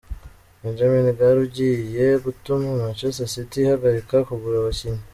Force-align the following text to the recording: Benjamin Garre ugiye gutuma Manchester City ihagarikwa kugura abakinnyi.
Benjamin 0.61 1.07
Garre 1.17 1.39
ugiye 1.45 2.05
gutuma 2.25 2.67
Manchester 2.79 3.27
City 3.35 3.55
ihagarikwa 3.61 4.17
kugura 4.27 4.57
abakinnyi. 4.61 5.01